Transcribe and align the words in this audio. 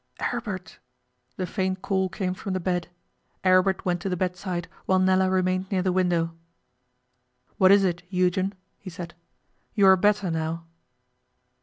'Aribert!' 0.19 0.79
The 1.37 1.45
faint 1.45 1.83
call 1.83 2.09
came 2.09 2.33
from 2.33 2.53
the 2.53 2.59
bed. 2.59 2.87
Aribert 3.45 3.85
went 3.85 4.01
to 4.01 4.09
the 4.09 4.17
bedside, 4.17 4.67
while 4.87 4.97
Nella 4.97 5.29
remained 5.29 5.69
near 5.71 5.83
the 5.83 5.91
window. 5.91 6.33
'What 7.59 7.69
is 7.71 7.83
it, 7.83 8.01
Eugen?' 8.09 8.53
he 8.79 8.89
said. 8.89 9.13
'You 9.75 9.85
are 9.85 9.95
better 9.95 10.31
now. 10.31 10.65